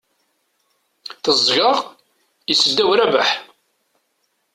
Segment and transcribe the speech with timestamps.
[1.23, 1.77] Teẓẓgeɣ,
[2.51, 3.29] issedaw Rabaḥ.